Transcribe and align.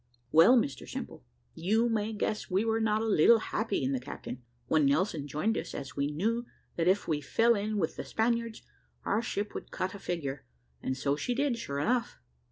Well, 0.31 0.57
Mr 0.57 0.89
Simple, 0.89 1.23
you 1.53 1.87
may 1.87 2.11
guess 2.11 2.49
we 2.49 2.65
were 2.65 2.79
not 2.81 3.03
a 3.03 3.05
little 3.05 3.37
happy 3.37 3.83
in 3.83 3.91
the 3.91 3.99
Captain, 3.99 4.41
when 4.65 4.87
Nelson 4.87 5.27
joined 5.27 5.59
us, 5.59 5.75
as 5.75 5.95
we 5.95 6.07
knew 6.09 6.47
that 6.75 6.87
if 6.87 7.07
we 7.07 7.21
fell 7.21 7.53
in 7.53 7.77
with 7.77 7.97
the 7.97 8.03
Spaniards, 8.03 8.63
our 9.05 9.21
ship 9.21 9.53
would 9.53 9.69
cut 9.69 9.93
a 9.93 9.99
figure 9.99 10.43
and 10.81 10.97
so 10.97 11.15
she 11.15 11.35
did, 11.35 11.59
sure 11.59 11.77
enough. 11.79 12.17